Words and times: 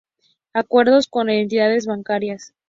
Acuerdos 0.53 1.05
con 1.07 1.29
entidades 1.29 1.85
bancarias. 1.85 2.55